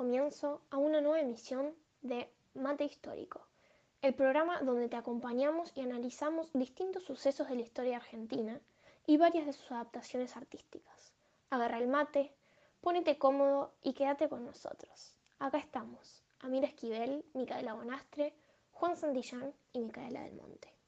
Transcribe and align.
comienzo 0.00 0.62
a 0.70 0.78
una 0.78 1.02
nueva 1.02 1.20
emisión 1.20 1.74
de 2.00 2.26
Mate 2.54 2.84
Histórico, 2.84 3.42
el 4.00 4.14
programa 4.14 4.62
donde 4.62 4.88
te 4.88 4.96
acompañamos 4.96 5.72
y 5.76 5.82
analizamos 5.82 6.50
distintos 6.54 7.04
sucesos 7.04 7.50
de 7.50 7.56
la 7.56 7.60
historia 7.60 7.98
argentina 7.98 8.58
y 9.06 9.18
varias 9.18 9.44
de 9.44 9.52
sus 9.52 9.70
adaptaciones 9.70 10.38
artísticas. 10.38 11.12
Agarra 11.50 11.76
el 11.76 11.86
mate, 11.86 12.32
ponete 12.80 13.18
cómodo 13.18 13.74
y 13.82 13.92
quédate 13.92 14.30
con 14.30 14.46
nosotros. 14.46 15.12
Acá 15.38 15.58
estamos, 15.58 16.22
Amira 16.38 16.68
Esquivel, 16.68 17.22
Micaela 17.34 17.74
Bonastre, 17.74 18.32
Juan 18.72 18.96
Santillán 18.96 19.52
y 19.74 19.80
Micaela 19.80 20.22
del 20.22 20.32
Monte. 20.32 20.79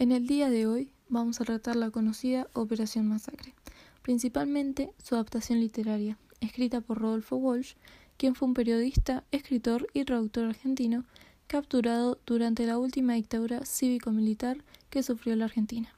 En 0.00 0.12
el 0.12 0.26
día 0.26 0.48
de 0.48 0.66
hoy 0.66 0.90
vamos 1.10 1.42
a 1.42 1.44
tratar 1.44 1.76
la 1.76 1.90
conocida 1.90 2.48
Operación 2.54 3.06
Masacre, 3.06 3.52
principalmente 4.00 4.94
su 4.96 5.14
adaptación 5.14 5.60
literaria, 5.60 6.16
escrita 6.40 6.80
por 6.80 6.96
Rodolfo 6.96 7.36
Walsh, 7.36 7.74
quien 8.16 8.34
fue 8.34 8.48
un 8.48 8.54
periodista, 8.54 9.24
escritor 9.30 9.88
y 9.92 10.06
traductor 10.06 10.46
argentino 10.46 11.04
capturado 11.48 12.18
durante 12.24 12.64
la 12.64 12.78
última 12.78 13.12
dictadura 13.12 13.66
cívico-militar 13.66 14.64
que 14.88 15.02
sufrió 15.02 15.36
la 15.36 15.44
Argentina. 15.44 15.94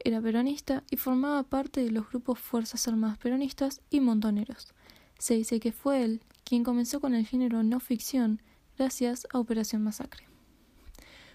Era 0.00 0.20
peronista 0.20 0.84
y 0.90 0.98
formaba 0.98 1.44
parte 1.44 1.82
de 1.82 1.92
los 1.92 2.10
grupos 2.10 2.38
Fuerzas 2.38 2.86
Armadas 2.88 3.16
Peronistas 3.16 3.80
y 3.88 4.00
Montoneros. 4.00 4.74
Se 5.18 5.32
dice 5.32 5.60
que 5.60 5.72
fue 5.72 6.04
él 6.04 6.20
quien 6.44 6.62
comenzó 6.62 7.00
con 7.00 7.14
el 7.14 7.24
género 7.24 7.62
no 7.62 7.80
ficción 7.80 8.42
gracias 8.76 9.26
a 9.32 9.38
Operación 9.38 9.82
Masacre. 9.82 10.33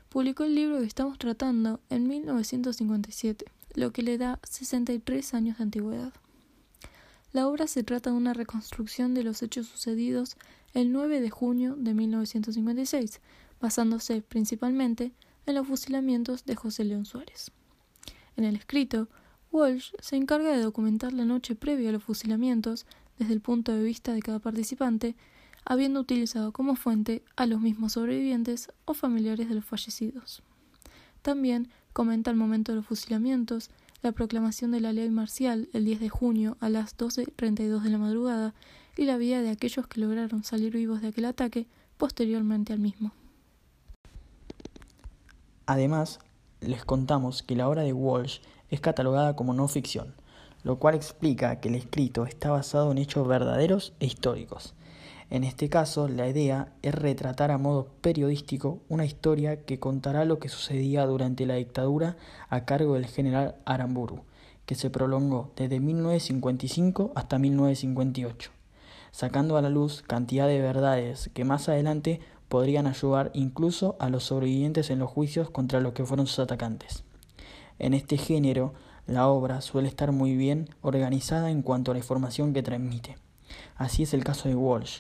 Publicó 0.10 0.44
el 0.44 0.56
libro 0.56 0.80
que 0.80 0.86
estamos 0.86 1.20
tratando 1.20 1.80
en 1.92 2.08
1957, 2.08 3.46
lo 3.76 3.92
que 3.92 4.02
le 4.02 4.18
da 4.18 4.40
63 4.42 5.36
años 5.36 5.60
de 5.60 5.64
antigüedad. 5.64 6.14
La 7.32 7.48
obra 7.48 7.68
se 7.68 7.84
trata 7.84 8.10
de 8.10 8.18
una 8.18 8.34
reconstrucción 8.34 9.14
de 9.14 9.24
los 9.24 9.44
hechos 9.44 9.68
sucedidos 9.68 10.36
el 10.74 10.92
9 10.92 11.22
de 11.22 11.30
junio 11.30 11.76
de 11.76 11.94
1956, 11.94 13.22
basándose 13.62 14.24
principalmente 14.24 15.12
en 15.46 15.54
los 15.54 15.68
fusilamientos 15.68 16.44
de 16.44 16.56
José 16.56 16.86
León 16.86 17.06
Suárez. 17.06 17.52
En 18.36 18.46
el 18.46 18.56
escrito, 18.56 19.10
Walsh 19.52 19.92
se 20.00 20.16
encarga 20.16 20.58
de 20.58 20.64
documentar 20.64 21.14
la 21.14 21.26
noche 21.26 21.54
previa 21.54 21.90
a 21.90 21.92
los 21.92 22.04
fusilamientos 22.04 22.88
desde 23.20 23.34
el 23.34 23.42
punto 23.42 23.74
de 23.74 23.84
vista 23.84 24.14
de 24.14 24.24
cada 24.24 24.40
participante 24.40 25.16
habiendo 25.66 26.00
utilizado 26.00 26.52
como 26.52 26.76
fuente 26.76 27.24
a 27.36 27.46
los 27.46 27.62
mismos 27.62 27.94
sobrevivientes 27.94 28.72
o 28.86 28.94
familiares 28.94 29.50
de 29.50 29.56
los 29.56 29.66
fallecidos. 29.66 30.44
También 31.22 31.70
comenta 31.94 32.32
el 32.32 32.38
momento 32.38 32.72
de 32.72 32.78
los 32.78 32.86
fusilamientos, 32.86 33.70
la 34.02 34.12
proclamación 34.12 34.72
de 34.72 34.80
la 34.80 34.94
ley 34.94 35.10
marcial 35.10 35.70
el 35.74 35.86
10 35.86 36.00
de 36.00 36.10
junio 36.10 36.58
a 36.60 36.70
las 36.70 36.98
12.32 36.98 37.82
de 37.82 37.90
la 37.90 37.98
madrugada 37.98 38.54
y 38.96 39.06
la 39.06 39.18
vida 39.18 39.42
de 39.42 39.50
aquellos 39.50 39.88
que 39.88 40.00
lograron 40.00 40.44
salir 40.44 40.74
vivos 40.74 41.02
de 41.02 41.10
aquel 41.10 41.26
ataque 41.26 41.68
posteriormente 41.98 42.74
al 42.74 42.80
mismo. 42.80 43.12
Además, 45.66 46.20
les 46.62 46.84
contamos 46.84 47.44
que 47.44 47.56
la 47.56 47.70
obra 47.70 47.84
de 47.84 47.94
Walsh 47.94 48.40
es 48.70 48.82
catalogada 48.82 49.36
como 49.36 49.54
no 49.54 49.68
ficción, 49.68 50.16
lo 50.64 50.80
cual 50.80 50.96
explica 50.96 51.60
que 51.60 51.70
el 51.70 51.76
escrito 51.76 52.26
está 52.26 52.52
basado 52.52 52.92
en 52.92 52.98
hechos 52.98 53.28
verdaderos 53.28 53.94
e 54.00 54.06
históricos. 54.06 54.74
En 55.32 55.44
este 55.44 55.70
caso, 55.70 56.08
la 56.08 56.28
idea 56.28 56.74
es 56.82 56.96
retratar 56.96 57.52
a 57.52 57.60
modo 57.60 57.88
periodístico 58.02 58.80
una 58.90 59.06
historia 59.06 59.64
que 59.64 59.80
contará 59.80 60.26
lo 60.26 60.40
que 60.40 60.50
sucedía 60.50 61.06
durante 61.06 61.46
la 61.46 61.56
dictadura 61.56 62.18
a 62.50 62.66
cargo 62.66 62.96
del 62.96 63.06
general 63.06 63.56
Aramburu, 63.66 64.24
que 64.66 64.74
se 64.74 64.90
prolongó 64.90 65.52
desde 65.56 65.80
1955 65.80 67.12
hasta 67.14 67.38
1958, 67.38 68.50
sacando 69.12 69.56
a 69.58 69.62
la 69.62 69.70
luz 69.70 70.02
cantidad 70.02 70.48
de 70.48 70.62
verdades 70.62 71.30
que 71.36 71.46
más 71.46 71.70
adelante 71.70 72.22
podrían 72.48 72.88
ayudar 72.88 73.30
incluso 73.36 73.98
a 74.00 74.10
los 74.10 74.24
sobrevivientes 74.24 74.90
en 74.90 74.98
los 74.98 75.12
juicios 75.12 75.52
contra 75.52 75.80
los 75.80 75.94
que 75.94 76.06
fueron 76.06 76.26
sus 76.26 76.40
atacantes. 76.40 77.04
En 77.78 77.94
este 77.94 78.18
género, 78.18 78.74
la 79.06 79.28
obra 79.28 79.62
suele 79.62 79.90
estar 79.90 80.12
muy 80.12 80.36
bien 80.36 80.70
organizada 80.82 81.52
en 81.52 81.62
cuanto 81.62 81.92
a 81.92 81.94
la 81.94 82.00
información 82.00 82.52
que 82.52 82.64
transmite. 82.64 83.29
Así 83.76 84.04
es 84.04 84.14
el 84.14 84.24
caso 84.24 84.50
de 84.50 84.56
Walsh, 84.56 85.00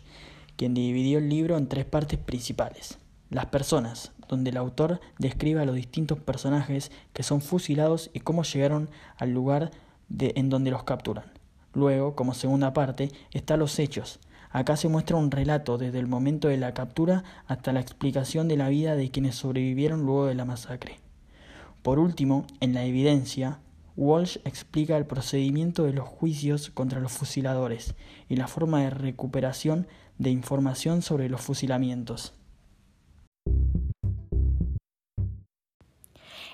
quien 0.55 0.73
dividió 0.73 1.19
el 1.19 1.29
libro 1.29 1.57
en 1.57 1.67
tres 1.67 1.85
partes 1.85 2.19
principales. 2.19 2.97
Las 3.29 3.47
personas, 3.47 4.11
donde 4.27 4.49
el 4.49 4.57
autor 4.57 4.99
describe 5.17 5.61
a 5.61 5.65
los 5.65 5.75
distintos 5.75 6.19
personajes 6.19 6.91
que 7.13 7.23
son 7.23 7.41
fusilados 7.41 8.09
y 8.13 8.21
cómo 8.21 8.43
llegaron 8.43 8.89
al 9.17 9.31
lugar 9.33 9.71
en 10.17 10.49
donde 10.49 10.71
los 10.71 10.83
capturan. 10.83 11.25
Luego, 11.73 12.15
como 12.15 12.33
segunda 12.33 12.73
parte, 12.73 13.11
están 13.31 13.59
los 13.59 13.77
hechos. 13.77 14.19
Acá 14.51 14.77
se 14.77 14.87
muestra 14.87 15.17
un 15.17 15.29
relato 15.29 15.77
desde 15.77 15.99
el 15.99 16.07
momento 16.07 16.47
de 16.47 16.57
la 16.57 16.73
captura 16.73 17.23
hasta 17.45 17.71
la 17.71 17.81
explicación 17.81 18.47
de 18.47 18.57
la 18.57 18.69
vida 18.69 18.95
de 18.95 19.11
quienes 19.11 19.35
sobrevivieron 19.35 20.05
luego 20.05 20.25
de 20.25 20.33
la 20.33 20.45
masacre. 20.45 20.99
Por 21.83 21.99
último, 21.99 22.45
en 22.59 22.73
la 22.73 22.83
evidencia, 22.83 23.59
Walsh 23.99 24.37
explica 24.45 24.95
el 24.95 25.05
procedimiento 25.05 25.83
de 25.83 25.91
los 25.91 26.07
juicios 26.07 26.69
contra 26.69 27.01
los 27.01 27.11
fusiladores 27.11 27.95
y 28.29 28.37
la 28.37 28.47
forma 28.47 28.81
de 28.81 28.91
recuperación 28.91 29.89
de 30.17 30.29
información 30.29 31.01
sobre 31.01 31.27
los 31.27 31.41
fusilamientos. 31.41 32.33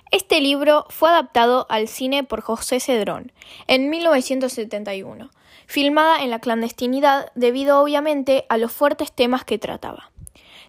Este 0.10 0.42
libro 0.42 0.88
fue 0.90 1.10
adaptado 1.10 1.68
al 1.70 1.88
cine 1.88 2.24
por 2.24 2.42
José 2.42 2.80
Cedrón 2.80 3.32
en 3.68 3.92
1971, 3.92 5.30
filmada 5.68 6.24
en 6.24 6.32
la 6.32 6.40
clandestinidad 6.40 7.32
debido 7.36 7.80
obviamente 7.80 8.48
a 8.50 8.58
los 8.58 8.72
fuertes 8.72 9.12
temas 9.12 9.46
que 9.46 9.60
trataba. 9.60 10.12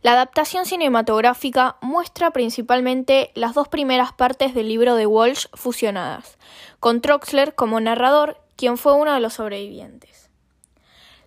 La 0.03 0.12
adaptación 0.12 0.67
cinematográfica 0.67 1.77
muestra 1.81 2.31
principalmente 2.31 3.31
las 3.34 3.55
dos 3.55 3.69
primeras 3.69 4.12
partes 4.12 4.55
del 4.55 4.69
libro 4.69 4.95
de 4.95 5.07
Walsh 5.07 5.47
fusionadas, 5.55 6.39
con 6.81 7.01
Troxler 7.01 7.55
como 7.55 7.81
narrador, 7.81 8.39
quien 8.57 8.77
fue 8.77 8.95
uno 8.95 9.15
de 9.15 9.21
los 9.21 9.34
sobrevivientes. 9.34 10.31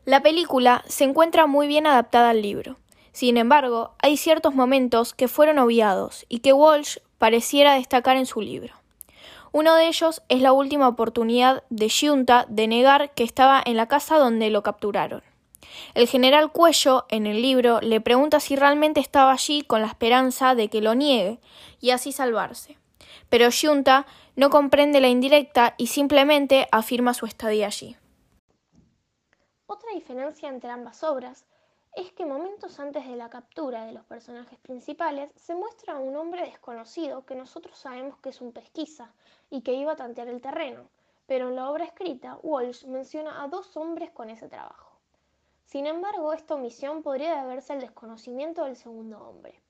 La 0.05 0.21
película 0.21 0.83
se 0.87 1.03
encuentra 1.03 1.45
muy 1.45 1.67
bien 1.67 1.87
adaptada 1.87 2.31
al 2.31 2.41
libro. 2.41 2.77
Sin 3.11 3.37
embargo, 3.37 3.95
hay 4.01 4.17
ciertos 4.17 4.55
momentos 4.55 5.13
que 5.13 5.27
fueron 5.27 5.59
obviados 5.59 6.25
y 6.29 6.39
que 6.39 6.53
Walsh 6.53 6.97
pareciera 7.17 7.73
destacar 7.73 8.17
en 8.17 8.25
su 8.25 8.41
libro. 8.41 8.73
Uno 9.51 9.75
de 9.75 9.87
ellos 9.87 10.21
es 10.29 10.41
la 10.41 10.53
última 10.53 10.87
oportunidad 10.87 11.63
de 11.69 11.89
Giunta 11.89 12.45
de 12.49 12.67
negar 12.67 13.11
que 13.13 13.23
estaba 13.23 13.61
en 13.65 13.77
la 13.77 13.87
casa 13.87 14.17
donde 14.17 14.51
lo 14.51 14.61
capturaron. 14.61 15.23
El 15.93 16.07
general 16.07 16.51
Cuello, 16.51 17.05
en 17.09 17.27
el 17.27 17.41
libro, 17.41 17.81
le 17.81 18.01
pregunta 18.01 18.39
si 18.39 18.55
realmente 18.55 18.99
estaba 18.99 19.31
allí 19.31 19.63
con 19.63 19.81
la 19.81 19.87
esperanza 19.87 20.55
de 20.55 20.69
que 20.69 20.81
lo 20.81 20.95
niegue 20.95 21.39
y 21.79 21.91
así 21.91 22.11
salvarse. 22.11 22.77
Pero 23.29 23.49
Junta 23.51 24.05
no 24.35 24.49
comprende 24.49 25.01
la 25.01 25.07
indirecta 25.07 25.75
y 25.77 25.87
simplemente 25.87 26.67
afirma 26.71 27.13
su 27.13 27.25
estadía 27.25 27.67
allí. 27.67 27.95
Otra 29.67 29.91
diferencia 29.93 30.49
entre 30.49 30.71
ambas 30.71 31.03
obras 31.03 31.45
es 31.95 32.11
que 32.13 32.25
momentos 32.25 32.79
antes 32.79 33.05
de 33.07 33.15
la 33.15 33.29
captura 33.29 33.85
de 33.85 33.91
los 33.91 34.05
personajes 34.05 34.57
principales 34.59 35.31
se 35.35 35.55
muestra 35.55 35.95
a 35.95 35.99
un 35.99 36.15
hombre 36.15 36.43
desconocido 36.43 37.25
que 37.25 37.35
nosotros 37.35 37.77
sabemos 37.77 38.17
que 38.19 38.29
es 38.29 38.41
un 38.41 38.53
pesquisa 38.53 39.13
y 39.49 39.61
que 39.61 39.73
iba 39.73 39.93
a 39.93 39.95
tantear 39.95 40.27
el 40.27 40.41
terreno, 40.41 40.89
pero 41.27 41.49
en 41.49 41.55
la 41.55 41.69
obra 41.69 41.85
escrita 41.85 42.39
Walsh 42.41 42.85
menciona 42.85 43.43
a 43.43 43.47
dos 43.47 43.75
hombres 43.75 44.11
con 44.11 44.29
ese 44.29 44.47
trabajo. 44.47 44.88
Sin 45.69 45.85
embargo, 45.85 46.33
esta 46.33 46.55
omisión 46.55 47.03
podría 47.03 47.43
deberse 47.43 47.73
al 47.73 47.79
desconocimiento 47.79 48.65
del 48.65 48.75
segundo 48.75 49.19
hombre. 49.19 49.61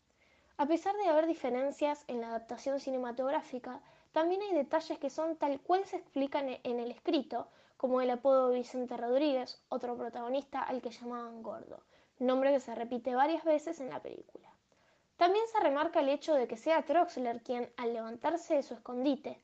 A 0.56 0.66
pesar 0.66 0.96
de 0.96 1.10
haber 1.10 1.28
diferencias 1.28 2.06
en 2.08 2.22
la 2.22 2.30
adaptación 2.30 2.80
cinematográfica, 2.80 3.82
también 4.14 4.42
hay 4.42 4.54
detalles 4.54 4.98
que 4.98 5.10
son 5.10 5.36
tal 5.36 5.60
cual 5.60 5.84
se 5.84 5.98
explican 5.98 6.58
en 6.64 6.80
el 6.80 6.92
escrito, 6.92 7.50
como 7.76 8.00
el 8.00 8.10
apodo 8.12 8.50
Vicente 8.52 8.96
Rodríguez, 8.96 9.62
otro 9.68 9.98
protagonista 9.98 10.64
al 10.64 10.82
que 10.82 10.92
llamaban 10.92 11.44
Gordo, 11.44 11.84
nombre 12.18 12.54
que 12.54 12.62
se 12.62 12.76
repite 12.76 13.14
varias 13.14 13.44
veces 13.44 13.82
en 13.82 13.90
la 13.90 14.02
película. 14.02 14.50
También 15.18 15.46
se 15.52 15.60
remarca 15.60 16.00
el 16.00 16.08
hecho 16.08 16.34
de 16.34 16.48
que 16.48 16.56
sea 16.56 16.86
Troxler 16.86 17.44
quien, 17.44 17.74
al 17.76 17.92
levantarse 17.94 18.56
de 18.56 18.64
su 18.64 18.74
escondite, 18.74 19.42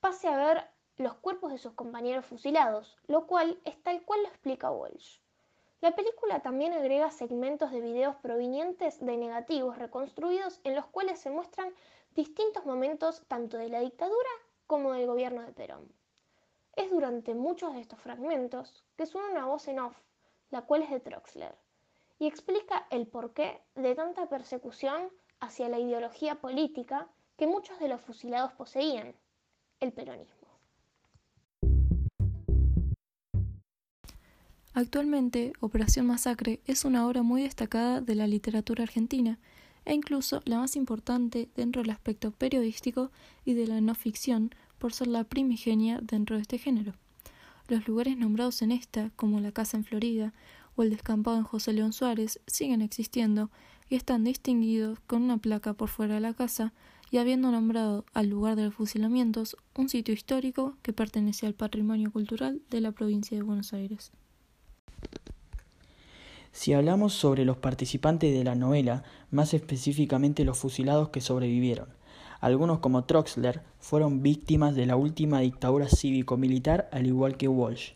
pase 0.00 0.28
a 0.28 0.38
ver 0.38 0.64
los 0.96 1.12
cuerpos 1.16 1.52
de 1.52 1.58
sus 1.58 1.74
compañeros 1.74 2.24
fusilados, 2.24 2.96
lo 3.08 3.26
cual 3.26 3.60
es 3.66 3.76
tal 3.82 4.00
cual 4.06 4.22
lo 4.22 4.28
explica 4.28 4.70
Walsh. 4.70 5.18
La 5.82 5.96
película 5.96 6.40
también 6.42 6.72
agrega 6.74 7.10
segmentos 7.10 7.72
de 7.72 7.80
videos 7.80 8.14
provenientes 8.22 9.04
de 9.04 9.16
negativos 9.16 9.76
reconstruidos 9.78 10.60
en 10.62 10.76
los 10.76 10.86
cuales 10.86 11.18
se 11.18 11.28
muestran 11.28 11.74
distintos 12.14 12.64
momentos 12.64 13.24
tanto 13.26 13.56
de 13.56 13.68
la 13.68 13.80
dictadura 13.80 14.30
como 14.68 14.92
del 14.92 15.08
gobierno 15.08 15.42
de 15.42 15.50
Perón. 15.50 15.92
Es 16.76 16.88
durante 16.88 17.34
muchos 17.34 17.74
de 17.74 17.80
estos 17.80 17.98
fragmentos 17.98 18.84
que 18.96 19.06
suena 19.06 19.30
una 19.30 19.46
voz 19.46 19.66
en 19.66 19.80
off, 19.80 19.96
la 20.50 20.62
cual 20.62 20.82
es 20.82 20.90
de 20.90 21.00
Troxler, 21.00 21.56
y 22.20 22.28
explica 22.28 22.86
el 22.90 23.08
porqué 23.08 23.60
de 23.74 23.96
tanta 23.96 24.28
persecución 24.28 25.10
hacia 25.40 25.68
la 25.68 25.80
ideología 25.80 26.36
política 26.36 27.08
que 27.36 27.48
muchos 27.48 27.80
de 27.80 27.88
los 27.88 28.00
fusilados 28.00 28.52
poseían, 28.52 29.16
el 29.80 29.92
peronismo. 29.92 30.41
Actualmente, 34.74 35.52
Operación 35.60 36.06
Masacre 36.06 36.60
es 36.66 36.86
una 36.86 37.06
obra 37.06 37.22
muy 37.22 37.42
destacada 37.42 38.00
de 38.00 38.14
la 38.14 38.26
literatura 38.26 38.84
argentina 38.84 39.38
e 39.84 39.92
incluso 39.92 40.40
la 40.46 40.58
más 40.58 40.76
importante 40.76 41.50
dentro 41.54 41.82
del 41.82 41.90
aspecto 41.90 42.30
periodístico 42.30 43.10
y 43.44 43.52
de 43.52 43.66
la 43.66 43.82
no 43.82 43.94
ficción 43.94 44.54
por 44.78 44.94
ser 44.94 45.08
la 45.08 45.24
primigenia 45.24 46.00
dentro 46.02 46.36
de 46.36 46.42
este 46.42 46.56
género. 46.56 46.94
Los 47.68 47.86
lugares 47.86 48.16
nombrados 48.16 48.62
en 48.62 48.72
esta, 48.72 49.10
como 49.14 49.40
la 49.40 49.52
casa 49.52 49.76
en 49.76 49.84
Florida 49.84 50.32
o 50.74 50.82
el 50.82 50.88
descampado 50.88 51.36
en 51.36 51.44
José 51.44 51.74
León 51.74 51.92
Suárez, 51.92 52.40
siguen 52.46 52.80
existiendo 52.80 53.50
y 53.90 53.96
están 53.96 54.24
distinguidos 54.24 54.98
con 55.00 55.22
una 55.22 55.36
placa 55.36 55.74
por 55.74 55.90
fuera 55.90 56.14
de 56.14 56.20
la 56.20 56.32
casa 56.32 56.72
y 57.10 57.18
habiendo 57.18 57.50
nombrado 57.50 58.06
al 58.14 58.30
lugar 58.30 58.56
de 58.56 58.64
los 58.64 58.74
fusilamientos 58.74 59.54
un 59.74 59.90
sitio 59.90 60.14
histórico 60.14 60.78
que 60.80 60.94
pertenece 60.94 61.46
al 61.46 61.52
patrimonio 61.52 62.10
cultural 62.10 62.62
de 62.70 62.80
la 62.80 62.92
provincia 62.92 63.36
de 63.36 63.42
Buenos 63.42 63.74
Aires. 63.74 64.12
Si 66.52 66.74
hablamos 66.74 67.14
sobre 67.14 67.44
los 67.44 67.56
participantes 67.56 68.32
de 68.32 68.44
la 68.44 68.54
novela, 68.54 69.04
más 69.30 69.54
específicamente 69.54 70.44
los 70.44 70.58
fusilados 70.58 71.08
que 71.08 71.20
sobrevivieron, 71.20 71.88
algunos 72.40 72.80
como 72.80 73.04
Troxler 73.04 73.62
fueron 73.78 74.22
víctimas 74.22 74.74
de 74.74 74.86
la 74.86 74.96
última 74.96 75.40
dictadura 75.40 75.88
cívico-militar 75.88 76.88
al 76.92 77.06
igual 77.06 77.36
que 77.36 77.48
Walsh. 77.48 77.92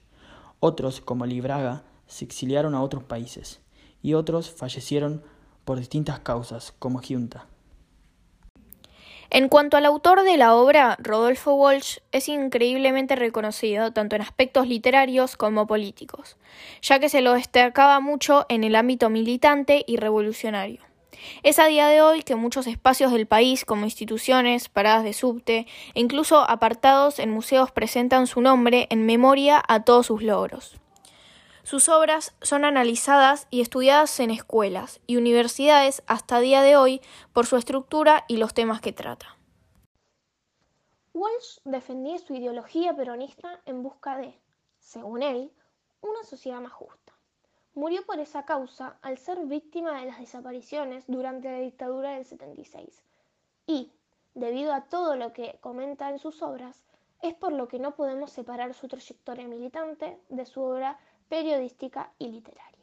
Otros, 0.60 1.00
como 1.00 1.26
Libraga, 1.26 1.84
se 2.06 2.24
exiliaron 2.24 2.74
a 2.74 2.82
otros 2.82 3.04
países, 3.04 3.60
y 4.02 4.14
otros 4.14 4.50
fallecieron 4.50 5.22
por 5.64 5.78
distintas 5.78 6.20
causas, 6.20 6.72
como 6.78 7.02
Junta. 7.02 7.46
En 9.30 9.48
cuanto 9.48 9.76
al 9.76 9.84
autor 9.84 10.22
de 10.22 10.36
la 10.36 10.54
obra, 10.54 10.96
Rodolfo 11.00 11.54
Walsh 11.54 11.98
es 12.12 12.28
increíblemente 12.28 13.16
reconocido 13.16 13.92
tanto 13.92 14.16
en 14.16 14.22
aspectos 14.22 14.68
literarios 14.68 15.36
como 15.36 15.66
políticos, 15.66 16.36
ya 16.80 16.98
que 16.98 17.08
se 17.08 17.22
lo 17.22 17.32
destacaba 17.34 18.00
mucho 18.00 18.46
en 18.48 18.62
el 18.64 18.76
ámbito 18.76 19.10
militante 19.10 19.84
y 19.86 19.96
revolucionario. 19.96 20.80
Es 21.42 21.58
a 21.58 21.66
día 21.66 21.88
de 21.88 22.02
hoy 22.02 22.22
que 22.22 22.36
muchos 22.36 22.66
espacios 22.66 23.10
del 23.10 23.26
país, 23.26 23.64
como 23.64 23.84
instituciones, 23.84 24.68
paradas 24.68 25.02
de 25.02 25.12
subte 25.12 25.66
e 25.94 26.00
incluso 26.00 26.48
apartados 26.48 27.18
en 27.18 27.30
museos 27.30 27.72
presentan 27.72 28.26
su 28.26 28.40
nombre 28.40 28.86
en 28.90 29.06
memoria 29.06 29.62
a 29.66 29.82
todos 29.82 30.06
sus 30.06 30.22
logros. 30.22 30.78
Sus 31.66 31.88
obras 31.88 32.32
son 32.42 32.64
analizadas 32.64 33.48
y 33.50 33.60
estudiadas 33.60 34.20
en 34.20 34.30
escuelas 34.30 35.00
y 35.08 35.16
universidades 35.16 36.04
hasta 36.06 36.38
día 36.38 36.62
de 36.62 36.76
hoy 36.76 37.00
por 37.32 37.44
su 37.44 37.56
estructura 37.56 38.24
y 38.28 38.36
los 38.36 38.54
temas 38.54 38.80
que 38.80 38.92
trata. 38.92 39.36
Walsh 41.12 41.58
defendía 41.64 42.18
su 42.18 42.36
ideología 42.36 42.94
peronista 42.94 43.60
en 43.66 43.82
busca 43.82 44.16
de, 44.16 44.38
según 44.78 45.24
él, 45.24 45.50
una 46.02 46.22
sociedad 46.22 46.60
más 46.60 46.70
justa. 46.70 47.12
Murió 47.74 48.06
por 48.06 48.20
esa 48.20 48.44
causa 48.44 48.98
al 49.02 49.18
ser 49.18 49.44
víctima 49.46 49.98
de 49.98 50.06
las 50.06 50.20
desapariciones 50.20 51.02
durante 51.08 51.50
la 51.50 51.58
dictadura 51.58 52.12
del 52.12 52.26
76 52.26 53.02
y, 53.66 53.90
debido 54.34 54.72
a 54.72 54.84
todo 54.84 55.16
lo 55.16 55.32
que 55.32 55.58
comenta 55.60 56.10
en 56.10 56.20
sus 56.20 56.42
obras, 56.42 56.84
es 57.22 57.34
por 57.34 57.50
lo 57.50 57.66
que 57.66 57.80
no 57.80 57.96
podemos 57.96 58.30
separar 58.30 58.72
su 58.72 58.86
trayectoria 58.86 59.48
militante 59.48 60.16
de 60.28 60.46
su 60.46 60.62
obra 60.62 61.00
periodística 61.28 62.12
y 62.18 62.28
literaria. 62.28 62.76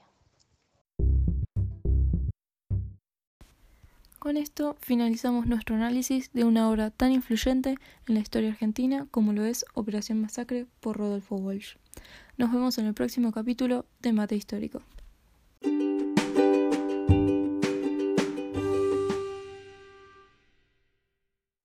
Con 4.19 4.37
esto 4.37 4.77
finalizamos 4.79 5.47
nuestro 5.47 5.75
análisis 5.75 6.31
de 6.31 6.45
una 6.45 6.69
obra 6.69 6.91
tan 6.91 7.11
influyente 7.11 7.75
en 8.07 8.15
la 8.15 8.21
historia 8.21 8.51
argentina 8.51 9.05
como 9.11 9.33
lo 9.33 9.43
es 9.43 9.65
Operación 9.73 10.21
Masacre 10.21 10.65
por 10.79 10.97
Rodolfo 10.97 11.35
Walsh. 11.35 11.75
Nos 12.37 12.51
vemos 12.53 12.77
en 12.77 12.85
el 12.85 12.93
próximo 12.93 13.33
capítulo 13.33 13.85
de 13.99 14.13
Mate 14.13 14.35
Histórico. 14.37 14.81